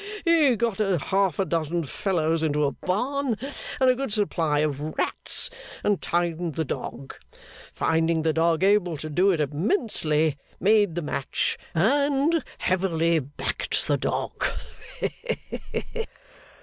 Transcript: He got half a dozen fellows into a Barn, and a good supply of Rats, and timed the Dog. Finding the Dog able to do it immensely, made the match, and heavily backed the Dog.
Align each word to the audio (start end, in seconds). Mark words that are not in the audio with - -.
He 0.25 0.55
got 0.55 0.79
half 0.79 1.37
a 1.37 1.45
dozen 1.45 1.83
fellows 1.83 2.41
into 2.41 2.65
a 2.65 2.71
Barn, 2.71 3.37
and 3.79 3.87
a 3.87 3.93
good 3.93 4.11
supply 4.11 4.61
of 4.61 4.81
Rats, 4.97 5.51
and 5.83 6.01
timed 6.01 6.55
the 6.55 6.65
Dog. 6.65 7.13
Finding 7.71 8.23
the 8.23 8.33
Dog 8.33 8.63
able 8.63 8.97
to 8.97 9.11
do 9.11 9.29
it 9.29 9.39
immensely, 9.39 10.39
made 10.59 10.95
the 10.95 11.03
match, 11.03 11.59
and 11.75 12.43
heavily 12.57 13.19
backed 13.19 13.85
the 13.87 13.97
Dog. 13.97 14.47